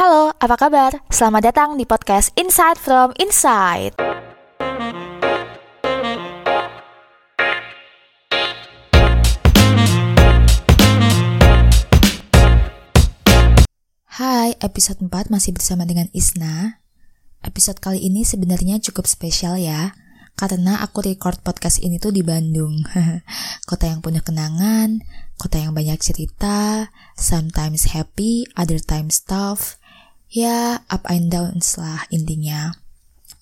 Halo, 0.00 0.32
apa 0.32 0.56
kabar? 0.56 0.96
Selamat 1.12 1.52
datang 1.52 1.76
di 1.76 1.84
podcast 1.84 2.32
Insight 2.32 2.80
from 2.80 3.12
Inside. 3.20 4.00
Hai, 14.08 14.56
episode 14.64 15.04
4 15.04 15.28
masih 15.28 15.52
bersama 15.52 15.84
dengan 15.84 16.08
Isna. 16.16 16.80
Episode 17.44 17.84
kali 17.84 18.00
ini 18.00 18.24
sebenarnya 18.24 18.80
cukup 18.80 19.04
spesial 19.04 19.60
ya, 19.60 19.92
karena 20.32 20.80
aku 20.80 21.04
record 21.04 21.44
podcast 21.44 21.76
ini 21.84 22.00
tuh 22.00 22.16
di 22.16 22.24
Bandung. 22.24 22.88
kota 23.68 23.84
yang 23.84 24.00
punya 24.00 24.24
kenangan, 24.24 25.04
kota 25.36 25.60
yang 25.60 25.76
banyak 25.76 26.00
cerita, 26.00 26.88
sometimes 27.20 27.92
happy, 27.92 28.48
other 28.56 28.80
times 28.80 29.20
tough. 29.20 29.76
Ya, 30.30 30.86
up 30.86 31.10
and 31.10 31.26
down 31.26 31.58
lah 31.58 32.06
intinya. 32.14 32.78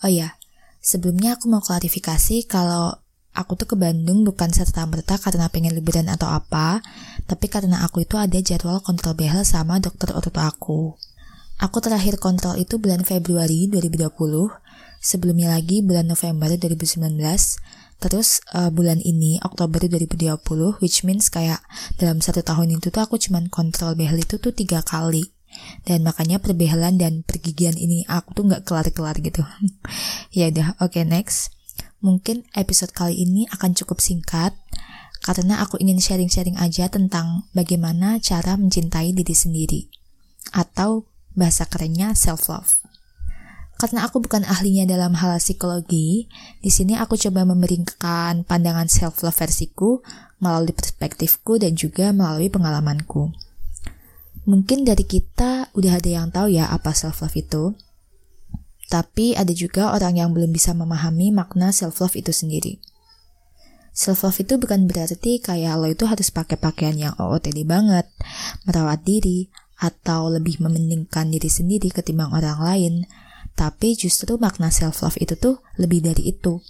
Oh 0.01 0.09
ya, 0.09 0.41
sebelumnya 0.81 1.37
aku 1.37 1.45
mau 1.53 1.61
klarifikasi 1.61 2.49
kalau 2.49 2.97
aku 3.37 3.61
tuh 3.61 3.69
ke 3.69 3.77
Bandung 3.77 4.25
bukan 4.25 4.49
serta-merta 4.49 5.21
karena 5.21 5.53
pengen 5.53 5.77
liburan 5.77 6.09
atau 6.09 6.33
apa, 6.33 6.81
tapi 7.29 7.53
karena 7.53 7.85
aku 7.85 8.09
itu 8.09 8.17
ada 8.17 8.41
jadwal 8.41 8.81
kontrol 8.81 9.13
behel 9.13 9.45
sama 9.45 9.85
dokter 9.85 10.17
orto 10.17 10.33
aku. 10.41 10.97
Aku 11.61 11.77
terakhir 11.85 12.17
kontrol 12.17 12.57
itu 12.57 12.81
bulan 12.81 13.05
Februari 13.05 13.69
2020, 13.69 14.09
sebelumnya 15.05 15.53
lagi 15.53 15.85
bulan 15.85 16.09
November 16.09 16.57
2019, 16.57 17.05
terus 18.01 18.41
uh, 18.57 18.73
bulan 18.73 18.97
ini 19.05 19.37
Oktober 19.45 19.85
2020, 19.85 20.81
which 20.81 21.05
means 21.05 21.29
kayak 21.29 21.61
dalam 22.01 22.25
satu 22.25 22.41
tahun 22.41 22.81
itu 22.81 22.89
tuh 22.89 23.05
aku 23.05 23.21
cuman 23.21 23.53
kontrol 23.53 23.93
behel 23.93 24.25
itu 24.25 24.41
tuh 24.41 24.57
tiga 24.57 24.81
kali. 24.81 25.37
Dan 25.85 26.05
makanya 26.05 26.39
perbehelan 26.43 27.01
dan 27.01 27.23
pergigian 27.25 27.75
ini 27.75 28.05
aku 28.11 28.35
tuh 28.37 28.45
nggak 28.49 28.63
kelar-kelar 28.67 29.17
gitu. 29.19 29.43
ya 30.39 30.53
udah, 30.53 30.79
oke 30.83 30.97
okay, 30.97 31.05
next. 31.05 31.55
Mungkin 31.99 32.47
episode 32.55 32.95
kali 32.95 33.19
ini 33.19 33.51
akan 33.51 33.75
cukup 33.75 33.99
singkat 33.99 34.55
karena 35.19 35.59
aku 35.59 35.83
ingin 35.83 35.99
sharing-sharing 35.99 36.55
aja 36.57 36.87
tentang 36.87 37.51
bagaimana 37.51 38.23
cara 38.23 38.55
mencintai 38.55 39.11
diri 39.11 39.35
sendiri 39.35 39.91
atau 40.55 41.11
bahasa 41.35 41.67
kerennya 41.67 42.15
self-love. 42.15 42.83
Karena 43.79 44.11
aku 44.11 44.19
bukan 44.19 44.43
ahlinya 44.43 44.91
dalam 44.91 45.15
hal 45.15 45.39
psikologi, 45.39 46.27
di 46.59 46.71
sini 46.71 46.99
aku 46.99 47.15
coba 47.15 47.47
memberikan 47.47 48.43
pandangan 48.43 48.91
self-love 48.91 49.39
versiku 49.39 50.03
melalui 50.43 50.75
perspektifku 50.75 51.63
dan 51.63 51.79
juga 51.79 52.11
melalui 52.11 52.51
pengalamanku. 52.51 53.31
Mungkin 54.49 54.89
dari 54.89 55.05
kita 55.05 55.69
udah 55.77 56.01
ada 56.01 56.09
yang 56.09 56.33
tahu 56.33 56.49
ya 56.57 56.73
apa 56.73 56.97
self-love 56.97 57.37
itu, 57.37 57.77
tapi 58.89 59.37
ada 59.37 59.53
juga 59.53 59.93
orang 59.93 60.17
yang 60.17 60.33
belum 60.33 60.49
bisa 60.49 60.73
memahami 60.73 61.29
makna 61.29 61.69
self-love 61.69 62.17
itu 62.17 62.33
sendiri. 62.33 62.81
Self-love 63.93 64.41
itu 64.41 64.57
bukan 64.57 64.89
berarti 64.89 65.45
kayak 65.45 65.77
lo 65.77 65.93
itu 65.93 66.09
harus 66.09 66.33
pakai 66.33 66.57
pakaian 66.57 66.97
yang 66.97 67.13
OOTD 67.21 67.69
banget, 67.69 68.09
merawat 68.65 69.05
diri, 69.05 69.53
atau 69.79 70.33
lebih 70.33 70.65
mementingkan 70.65 71.29
diri 71.29 71.53
sendiri 71.53 71.93
ketimbang 71.93 72.33
orang 72.33 72.59
lain, 72.59 72.95
tapi 73.53 74.01
justru 74.01 74.41
makna 74.41 74.73
self-love 74.73 75.21
itu 75.21 75.37
tuh 75.37 75.61
lebih 75.77 76.01
dari 76.01 76.33
itu. 76.33 76.63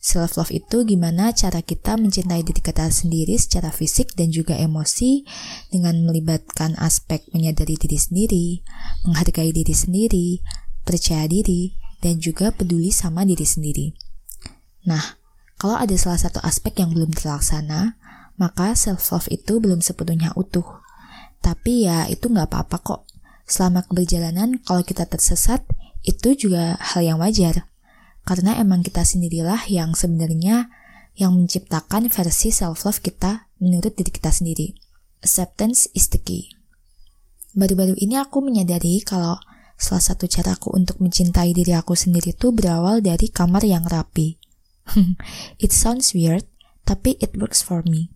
Self-love 0.00 0.56
itu 0.56 0.88
gimana 0.88 1.28
cara 1.36 1.60
kita 1.60 2.00
mencintai 2.00 2.40
diri 2.40 2.64
kita 2.64 2.88
sendiri 2.88 3.36
secara 3.36 3.68
fisik 3.68 4.16
dan 4.16 4.32
juga 4.32 4.56
emosi 4.56 5.28
dengan 5.68 6.00
melibatkan 6.08 6.72
aspek 6.80 7.20
menyadari 7.36 7.76
diri 7.76 8.00
sendiri, 8.00 8.46
menghargai 9.04 9.52
diri 9.52 9.76
sendiri, 9.76 10.40
percaya 10.88 11.28
diri, 11.28 11.76
dan 12.00 12.16
juga 12.16 12.48
peduli 12.48 12.88
sama 12.88 13.28
diri 13.28 13.44
sendiri. 13.44 13.92
Nah, 14.88 15.20
kalau 15.60 15.76
ada 15.76 15.92
salah 16.00 16.16
satu 16.16 16.40
aspek 16.40 16.80
yang 16.80 16.96
belum 16.96 17.12
terlaksana, 17.12 18.00
maka 18.40 18.72
self-love 18.72 19.28
itu 19.28 19.60
belum 19.60 19.84
sepenuhnya 19.84 20.32
utuh. 20.32 20.80
Tapi 21.44 21.84
ya 21.84 22.08
itu 22.08 22.32
nggak 22.32 22.48
apa-apa 22.48 22.80
kok. 22.80 23.00
Selama 23.44 23.84
keberjalanan, 23.84 24.64
kalau 24.64 24.80
kita 24.80 25.04
tersesat, 25.04 25.60
itu 26.00 26.32
juga 26.32 26.80
hal 26.80 27.04
yang 27.04 27.20
wajar. 27.20 27.69
Karena 28.30 28.54
emang 28.62 28.86
kita 28.86 29.02
sendirilah 29.02 29.66
yang 29.66 29.98
sebenarnya 29.98 30.70
yang 31.18 31.34
menciptakan 31.34 32.06
versi 32.06 32.54
self-love 32.54 33.02
kita 33.02 33.50
menurut 33.58 33.98
diri 33.98 34.14
kita 34.14 34.30
sendiri. 34.30 34.78
Acceptance 35.26 35.90
is 35.98 36.06
the 36.14 36.22
key. 36.22 36.54
Baru-baru 37.58 37.98
ini 37.98 38.14
aku 38.14 38.38
menyadari 38.38 39.02
kalau 39.02 39.34
salah 39.74 39.98
satu 39.98 40.30
caraku 40.30 40.70
untuk 40.78 41.02
mencintai 41.02 41.50
diri 41.50 41.74
aku 41.74 41.98
sendiri 41.98 42.30
itu 42.30 42.54
berawal 42.54 43.02
dari 43.02 43.26
kamar 43.26 43.66
yang 43.66 43.82
rapi. 43.90 44.38
it 45.64 45.74
sounds 45.74 46.14
weird, 46.14 46.46
tapi 46.86 47.18
it 47.18 47.34
works 47.34 47.66
for 47.66 47.82
me. 47.82 48.14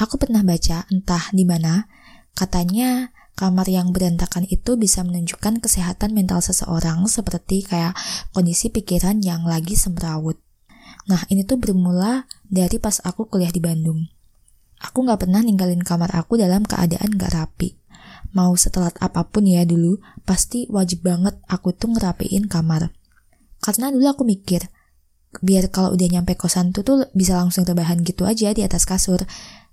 Aku 0.00 0.16
pernah 0.16 0.40
baca 0.40 0.88
entah 0.88 1.28
di 1.36 1.44
mana 1.44 1.84
Katanya 2.32 3.12
kamar 3.42 3.66
yang 3.66 3.90
berantakan 3.90 4.46
itu 4.46 4.78
bisa 4.78 5.02
menunjukkan 5.02 5.58
kesehatan 5.58 6.14
mental 6.14 6.38
seseorang 6.38 7.02
seperti 7.10 7.66
kayak 7.66 7.98
kondisi 8.30 8.70
pikiran 8.70 9.18
yang 9.18 9.42
lagi 9.42 9.74
semrawut. 9.74 10.38
Nah 11.10 11.26
ini 11.26 11.42
tuh 11.42 11.58
bermula 11.58 12.30
dari 12.46 12.78
pas 12.78 13.02
aku 13.02 13.26
kuliah 13.26 13.50
di 13.50 13.58
Bandung. 13.58 14.06
Aku 14.78 15.02
gak 15.02 15.26
pernah 15.26 15.42
ninggalin 15.42 15.82
kamar 15.82 16.14
aku 16.14 16.38
dalam 16.38 16.62
keadaan 16.62 17.18
gak 17.18 17.34
rapi. 17.34 17.74
Mau 18.30 18.54
setelat 18.54 18.94
apa 19.02 19.26
pun 19.26 19.42
ya 19.42 19.66
dulu, 19.66 19.98
pasti 20.22 20.70
wajib 20.70 21.02
banget 21.02 21.34
aku 21.50 21.74
tuh 21.74 21.98
ngerapiin 21.98 22.46
kamar. 22.46 22.94
Karena 23.58 23.90
dulu 23.90 24.06
aku 24.06 24.22
mikir, 24.22 24.70
biar 25.42 25.66
kalau 25.74 25.98
udah 25.98 26.06
nyampe 26.06 26.38
kosan 26.38 26.70
tuh 26.70 26.86
tuh 26.86 27.10
bisa 27.10 27.34
langsung 27.42 27.66
terbahan 27.66 28.06
gitu 28.06 28.22
aja 28.22 28.54
di 28.54 28.62
atas 28.62 28.86
kasur 28.86 29.26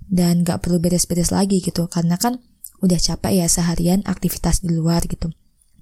dan 0.10 0.42
gak 0.42 0.66
perlu 0.66 0.82
beres-beres 0.82 1.30
lagi 1.30 1.62
gitu 1.62 1.86
karena 1.86 2.18
kan 2.18 2.42
udah 2.80 3.00
capek 3.00 3.44
ya 3.44 3.48
seharian 3.48 4.02
aktivitas 4.08 4.64
di 4.64 4.72
luar 4.74 5.04
gitu. 5.06 5.32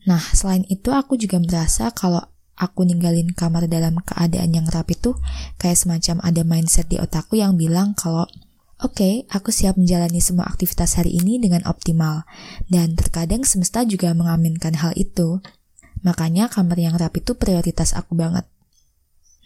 Nah, 0.08 0.24
selain 0.34 0.64
itu 0.72 0.96
aku 0.96 1.20
juga 1.20 1.38
merasa 1.38 1.92
kalau 1.92 2.24
aku 2.58 2.88
ninggalin 2.88 3.32
kamar 3.38 3.70
dalam 3.70 4.02
keadaan 4.02 4.56
yang 4.56 4.66
rapi 4.66 4.98
tuh 4.98 5.20
kayak 5.62 5.78
semacam 5.78 6.24
ada 6.26 6.42
mindset 6.42 6.90
di 6.90 6.98
otakku 6.98 7.38
yang 7.38 7.54
bilang 7.60 7.94
kalau 7.94 8.26
oke, 8.82 8.98
okay, 8.98 9.26
aku 9.30 9.54
siap 9.54 9.78
menjalani 9.78 10.22
semua 10.22 10.50
aktivitas 10.50 10.98
hari 10.98 11.18
ini 11.18 11.38
dengan 11.38 11.66
optimal. 11.70 12.26
Dan 12.70 12.98
terkadang 12.98 13.46
semesta 13.46 13.86
juga 13.86 14.14
mengaminkan 14.14 14.78
hal 14.78 14.94
itu. 14.98 15.42
Makanya 16.06 16.50
kamar 16.50 16.78
yang 16.78 16.96
rapi 16.98 17.22
itu 17.22 17.34
prioritas 17.34 17.94
aku 17.98 18.14
banget. 18.14 18.46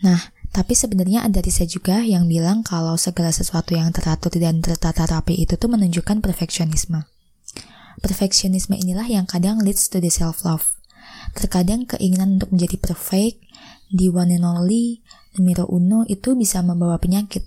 Nah, 0.03 0.19
tapi 0.51 0.75
sebenarnya 0.75 1.23
ada 1.23 1.39
riset 1.39 1.71
juga 1.71 2.03
yang 2.03 2.27
bilang 2.27 2.59
kalau 2.59 2.99
segala 2.99 3.31
sesuatu 3.31 3.71
yang 3.71 3.95
teratur 3.95 4.35
dan 4.35 4.59
tertata 4.59 5.07
rapi 5.07 5.39
itu 5.39 5.55
tuh 5.55 5.71
menunjukkan 5.71 6.19
perfeksionisme. 6.19 7.07
Perfeksionisme 7.99 8.79
inilah 8.79 9.05
yang 9.11 9.27
kadang 9.27 9.59
leads 9.59 9.91
to 9.91 9.99
the 9.99 10.07
self-love. 10.07 10.79
Terkadang 11.35 11.83
keinginan 11.83 12.39
untuk 12.39 12.55
menjadi 12.55 12.79
perfect, 12.79 13.43
di 13.91 14.07
one 14.07 14.31
and 14.31 14.47
only, 14.47 15.03
numero 15.35 15.67
uno 15.67 16.07
itu 16.07 16.39
bisa 16.39 16.63
membawa 16.63 16.95
penyakit, 16.95 17.43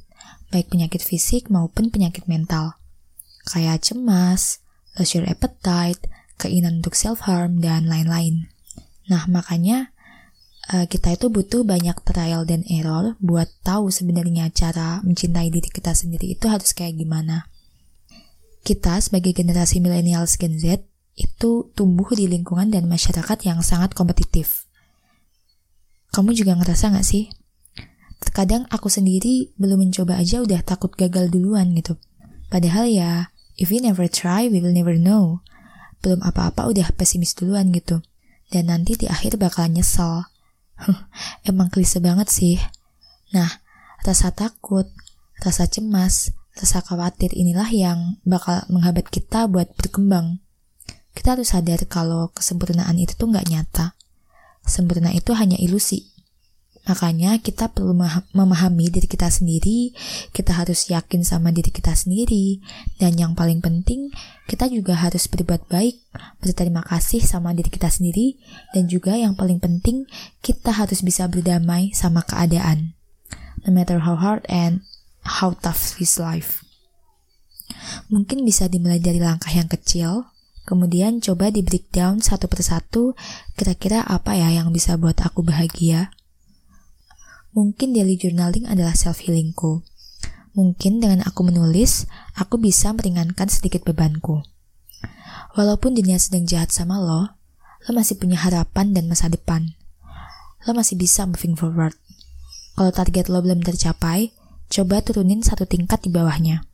baik 0.52 0.68
penyakit 0.68 1.00
fisik 1.00 1.48
maupun 1.48 1.88
penyakit 1.88 2.28
mental. 2.28 2.76
Kayak 3.48 3.88
cemas, 3.88 4.60
loss 4.96 5.16
your 5.16 5.24
appetite, 5.24 6.04
keinginan 6.36 6.84
untuk 6.84 6.96
self-harm, 6.96 7.64
dan 7.64 7.88
lain-lain. 7.88 8.52
Nah, 9.08 9.28
makanya 9.28 9.92
uh, 10.72 10.86
kita 10.88 11.16
itu 11.16 11.28
butuh 11.28 11.66
banyak 11.66 11.96
trial 12.06 12.48
dan 12.48 12.64
error 12.68 13.16
buat 13.20 13.50
tahu 13.66 13.92
sebenarnya 13.92 14.48
cara 14.54 15.04
mencintai 15.04 15.52
diri 15.52 15.68
kita 15.68 15.92
sendiri 15.92 16.32
itu 16.32 16.48
harus 16.48 16.72
kayak 16.72 16.96
gimana 16.96 17.48
kita 18.64 18.96
sebagai 19.04 19.36
generasi 19.36 19.78
milenial 19.78 20.24
Gen 20.24 20.56
Z 20.56 20.80
itu 21.14 21.70
tumbuh 21.76 22.08
di 22.16 22.26
lingkungan 22.26 22.72
dan 22.72 22.88
masyarakat 22.90 23.38
yang 23.46 23.60
sangat 23.60 23.92
kompetitif. 23.92 24.66
Kamu 26.10 26.32
juga 26.32 26.56
ngerasa 26.58 26.90
gak 26.90 27.06
sih? 27.06 27.30
Terkadang 28.24 28.64
aku 28.72 28.88
sendiri 28.88 29.52
belum 29.60 29.86
mencoba 29.86 30.16
aja 30.16 30.40
udah 30.40 30.64
takut 30.64 30.90
gagal 30.96 31.28
duluan 31.28 31.76
gitu. 31.76 32.00
Padahal 32.48 32.88
ya, 32.88 33.34
if 33.60 33.68
we 33.68 33.78
never 33.78 34.08
try, 34.08 34.48
we 34.48 34.64
will 34.64 34.74
never 34.74 34.96
know. 34.96 35.44
Belum 36.00 36.24
apa-apa 36.24 36.66
udah 36.70 36.88
pesimis 36.96 37.36
duluan 37.36 37.68
gitu. 37.70 38.00
Dan 38.48 38.72
nanti 38.72 38.96
di 38.96 39.06
akhir 39.10 39.36
bakal 39.36 39.68
nyesel. 39.68 40.24
Emang 41.48 41.68
klise 41.68 42.00
banget 42.00 42.32
sih. 42.32 42.56
Nah, 43.34 43.60
rasa 44.02 44.30
takut, 44.32 44.86
rasa 45.42 45.66
cemas, 45.68 46.32
Rasa 46.54 46.86
khawatir 46.86 47.34
inilah 47.34 47.66
yang 47.74 48.22
bakal 48.22 48.62
menghambat 48.70 49.10
kita 49.10 49.50
buat 49.50 49.74
berkembang. 49.74 50.38
Kita 51.14 51.34
harus 51.34 51.50
sadar 51.50 51.82
kalau 51.90 52.30
kesempurnaan 52.30 52.94
itu 52.98 53.14
tuh 53.18 53.30
nggak 53.30 53.46
nyata. 53.50 53.98
Sempurna 54.62 55.10
itu 55.10 55.34
hanya 55.34 55.58
ilusi. 55.58 56.14
Makanya 56.84 57.40
kita 57.40 57.72
perlu 57.72 57.96
memahami 58.36 58.92
diri 58.92 59.08
kita 59.08 59.32
sendiri, 59.32 59.96
kita 60.36 60.52
harus 60.52 60.92
yakin 60.92 61.24
sama 61.24 61.48
diri 61.48 61.72
kita 61.72 61.96
sendiri, 61.96 62.60
dan 63.00 63.16
yang 63.16 63.32
paling 63.32 63.64
penting, 63.64 64.12
kita 64.44 64.68
juga 64.68 64.92
harus 64.92 65.24
berbuat 65.24 65.64
baik, 65.72 65.96
berterima 66.44 66.84
kasih 66.84 67.24
sama 67.24 67.56
diri 67.56 67.72
kita 67.72 67.88
sendiri, 67.88 68.36
dan 68.76 68.84
juga 68.84 69.16
yang 69.16 69.32
paling 69.32 69.64
penting, 69.64 70.04
kita 70.44 70.76
harus 70.76 71.00
bisa 71.00 71.24
berdamai 71.24 71.88
sama 71.96 72.20
keadaan. 72.20 72.92
No 73.64 73.72
matter 73.72 74.04
how 74.04 74.20
hard 74.20 74.44
and 74.52 74.84
how 75.24 75.56
tough 75.56 75.96
this 75.96 76.20
life. 76.20 76.62
Mungkin 78.12 78.44
bisa 78.44 78.68
dimulai 78.68 79.00
dari 79.00 79.18
langkah 79.18 79.50
yang 79.50 79.66
kecil, 79.66 80.28
kemudian 80.68 81.24
coba 81.24 81.48
di 81.48 81.64
breakdown 81.64 82.20
satu 82.20 82.46
persatu, 82.46 83.16
kira-kira 83.58 84.04
apa 84.04 84.36
ya 84.36 84.52
yang 84.52 84.70
bisa 84.70 85.00
buat 85.00 85.18
aku 85.24 85.40
bahagia, 85.42 86.12
Mungkin 87.54 87.94
daily 87.94 88.18
journaling 88.18 88.66
adalah 88.66 88.98
self-healingku. 88.98 89.86
Mungkin 90.58 90.98
dengan 90.98 91.22
aku 91.22 91.46
menulis, 91.46 92.10
aku 92.34 92.58
bisa 92.58 92.90
meringankan 92.90 93.46
sedikit 93.46 93.86
bebanku. 93.86 94.42
Walaupun 95.54 95.94
dunia 95.94 96.18
sedang 96.18 96.50
jahat 96.50 96.74
sama 96.74 96.98
lo, 96.98 97.30
lo 97.86 97.90
masih 97.94 98.18
punya 98.18 98.42
harapan 98.42 98.90
dan 98.90 99.06
masa 99.06 99.30
depan. 99.30 99.78
Lo 100.66 100.74
masih 100.74 100.98
bisa 100.98 101.30
moving 101.30 101.54
forward. 101.54 101.94
Kalau 102.74 102.90
target 102.90 103.30
lo 103.30 103.38
belum 103.38 103.62
tercapai, 103.62 104.34
coba 104.70 105.04
turunin 105.04 105.44
satu 105.44 105.68
tingkat 105.68 106.04
di 106.04 106.10
bawahnya. 106.12 106.64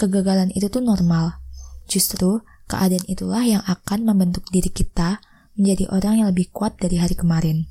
Kegagalan 0.00 0.48
itu 0.56 0.72
tuh 0.72 0.80
normal. 0.80 1.42
Justru, 1.90 2.40
keadaan 2.70 3.04
itulah 3.10 3.42
yang 3.42 3.62
akan 3.66 4.06
membentuk 4.06 4.46
diri 4.48 4.70
kita 4.70 5.20
menjadi 5.58 5.90
orang 5.92 6.24
yang 6.24 6.28
lebih 6.30 6.48
kuat 6.54 6.78
dari 6.78 6.96
hari 6.96 7.18
kemarin. 7.18 7.68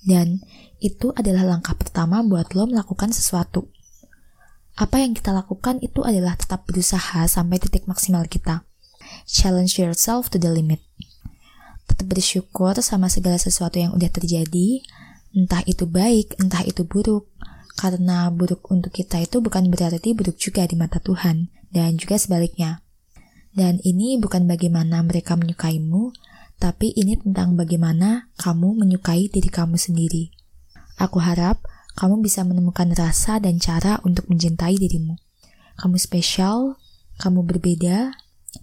Dan 0.00 0.40
itu 0.80 1.12
adalah 1.12 1.44
langkah 1.44 1.76
pertama 1.76 2.24
buat 2.24 2.56
lo 2.56 2.64
melakukan 2.64 3.12
sesuatu. 3.12 3.68
Apa 4.80 5.04
yang 5.04 5.12
kita 5.12 5.36
lakukan 5.36 5.76
itu 5.84 6.00
adalah 6.00 6.40
tetap 6.40 6.64
berusaha 6.64 7.28
sampai 7.28 7.60
titik 7.60 7.84
maksimal 7.84 8.24
kita. 8.24 8.64
Challenge 9.28 9.68
yourself 9.68 10.32
to 10.32 10.40
the 10.40 10.48
limit. 10.48 10.80
Tetap 11.84 12.08
bersyukur 12.08 12.72
sama 12.80 13.12
segala 13.12 13.36
sesuatu 13.36 13.76
yang 13.76 13.92
udah 13.92 14.08
terjadi, 14.08 14.80
entah 15.36 15.60
itu 15.68 15.84
baik, 15.84 16.40
entah 16.40 16.64
itu 16.64 16.88
buruk. 16.88 17.28
Karena 17.78 18.30
buruk 18.30 18.70
untuk 18.70 18.94
kita 18.94 19.22
itu 19.22 19.38
bukan 19.38 19.70
berarti 19.70 20.14
buruk 20.14 20.36
juga 20.36 20.66
di 20.66 20.74
mata 20.74 20.98
Tuhan, 20.98 21.50
dan 21.70 21.96
juga 21.96 22.18
sebaliknya. 22.18 22.82
Dan 23.50 23.82
ini 23.82 24.18
bukan 24.18 24.46
bagaimana 24.46 25.02
mereka 25.02 25.34
menyukaimu, 25.34 26.14
tapi 26.60 26.92
ini 26.94 27.16
tentang 27.16 27.56
bagaimana 27.56 28.30
kamu 28.38 28.78
menyukai 28.84 29.32
diri 29.32 29.48
kamu 29.48 29.80
sendiri. 29.80 30.30
Aku 31.00 31.18
harap 31.18 31.64
kamu 31.96 32.20
bisa 32.20 32.44
menemukan 32.44 32.92
rasa 32.92 33.40
dan 33.40 33.56
cara 33.58 33.98
untuk 34.04 34.28
mencintai 34.28 34.76
dirimu. 34.76 35.16
Kamu 35.80 35.96
spesial, 35.96 36.76
kamu 37.16 37.48
berbeda, 37.48 38.12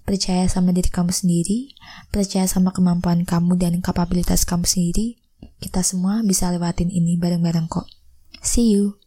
percaya 0.05 0.45
sama 0.45 0.71
diri 0.71 0.93
kamu 0.93 1.09
sendiri, 1.09 1.73
percaya 2.13 2.45
sama 2.45 2.69
kemampuan 2.69 3.25
kamu 3.25 3.57
dan 3.57 3.73
kapabilitas 3.81 4.45
kamu 4.45 4.69
sendiri. 4.69 5.17
Kita 5.57 5.81
semua 5.81 6.21
bisa 6.21 6.53
lewatin 6.53 6.93
ini 6.93 7.17
bareng-bareng 7.17 7.65
kok. 7.65 7.96
See 8.47 8.71
you. 8.71 8.97